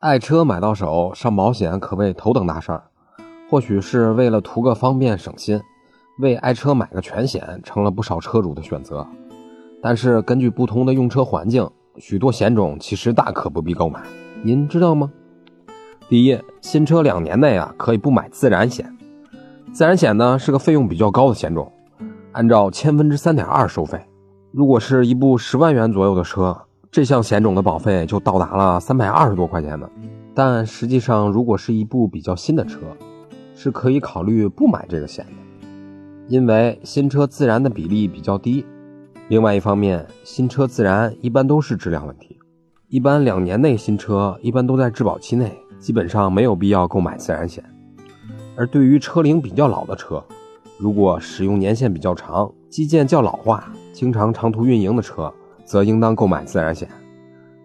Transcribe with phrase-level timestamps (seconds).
[0.00, 2.84] 爱车买到手，上保险可谓头等大事儿。
[3.50, 5.60] 或许是为了图个方便省心，
[6.20, 9.04] 为爱车买个全险成了不少车主的选择。
[9.82, 14.00] 但是根据不同的用车环境，许多险种其实大可不必购买。
[14.44, 15.10] 您知道吗？
[16.08, 18.96] 第一，新车两年内啊可以不买自燃险。
[19.72, 21.72] 自燃险呢是个费用比较高的险种，
[22.30, 24.00] 按照千分之三点二收费。
[24.52, 26.56] 如果是一部十万元左右的车，
[26.90, 29.88] 这项险种的保费就到达了三百二十多块钱呢。
[30.34, 32.78] 但实际上，如果是一部比较新的车，
[33.54, 35.32] 是可以考虑不买这个险的，
[36.28, 38.64] 因为新车自燃的比例比较低。
[39.28, 42.38] 另外一方面，新车自燃一般都是质量问题，
[42.88, 47.62] 一般两年内新车一般都在质保期内，基本上没有必要购买自燃险。
[48.56, 50.24] 而对于车龄比较老的车，
[50.78, 55.32] 如果使用年限比较长、机件较老化、经常长途运营的车，
[55.68, 56.88] 则应当购买自燃险。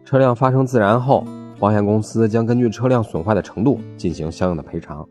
[0.04, 1.24] 车辆发生自燃后，
[1.58, 5.08] 保险公司将根据车辆损坏的程度进行相应的赔偿。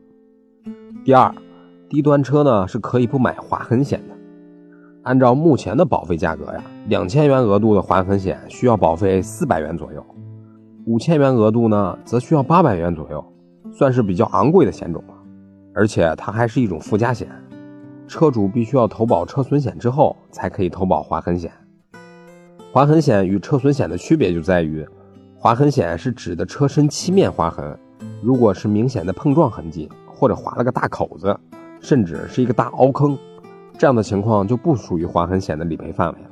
[1.03, 1.35] 第二，
[1.89, 4.15] 低端车呢是可以不买划痕险的。
[5.05, 10.05] 按照目前的保费价格呀，两千元额度的划痕险需要保费四百元左右，
[10.85, 13.25] 五千元额度呢则需要八百元左右，
[13.73, 15.15] 算是比较昂贵的险种了。
[15.75, 17.27] 而且它还是一种附加险，
[18.07, 21.51] 车主必须要投保车损险之后才可以投保划痕险。
[22.73, 24.83] 划痕险与车损险的区别就在于，
[25.37, 27.79] 划痕险是指的车身漆面划痕，
[28.23, 31.39] 如果是明显的碰撞痕迹，或者划了个大口子，
[31.81, 33.19] 甚至是一个大凹坑，
[33.77, 36.31] 这样的情况就不属于划痕险的理赔范围了。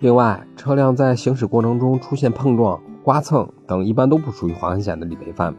[0.00, 5.58] 另外，车辆在行驶过程中出现碰撞、刮蹭等，一般都不属于划痕险的理赔范围。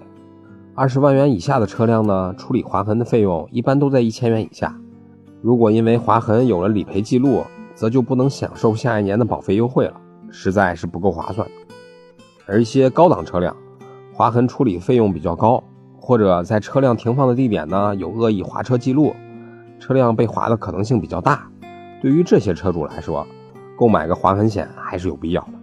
[0.73, 4.75] 二十万元以下的车辆呢，处理划痕的费用一般都在一千元以下。
[5.43, 7.43] 如果因为划痕有了理赔记录，
[7.75, 9.93] 则就不能享受下一年的保费优惠了，
[10.29, 11.47] 实在是不够划算。
[12.45, 13.55] 而一些高档车辆，
[14.13, 15.63] 划痕处理费用比较高，
[15.97, 19.15] 或者在车辆停放的地点呢有恶意划车记录，
[19.79, 21.49] 车辆被划的可能性比较大。
[22.01, 23.25] 对于这些车主来说，
[23.77, 25.53] 购买个划痕险还是有必要的。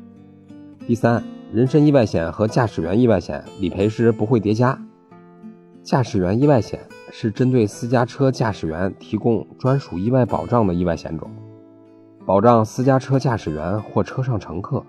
[0.86, 4.76] 第三，人身意外险和驾驶员意外险理赔时不会叠加。
[5.82, 6.80] 驾驶员意外险
[7.10, 11.30] 是针对私家车驾驶员提供专属意外保障的意外险种，
[12.30, 14.80] 保障私家车驾驶员或车上乘客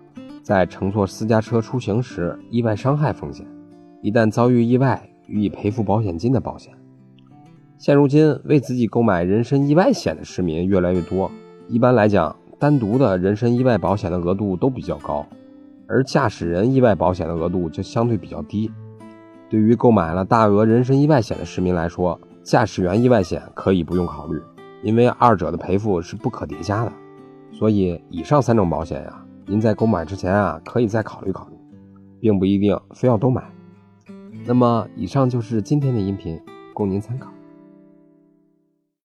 [0.44, 3.48] 在乘坐私家车出行时意外伤害风险，
[4.04, 6.72] 一旦遭遇意外予以赔付保险金的保险。
[7.80, 11.32] 现如今，为自己购买人身意外险的市民越来越多。
[11.68, 15.26] 一般来讲，单独的人身意外保险的额度都比较高，
[15.88, 18.72] 而驾驶人意外保险的额度就相对比较低。
[19.50, 24.40] 对于购买了大额人身意外险的市民来说，驾驶员意外险可以不用考虑，
[24.84, 26.94] 因为二者的赔付是不可叠加的。
[27.62, 31.56] 所以，以上三种保险呀，您在购买之前啊，可以再考虑考虑，
[32.20, 33.44] 并不一定非要都买。
[34.48, 36.42] 那么，以上就是今天的音频，
[36.74, 37.32] 供您参考。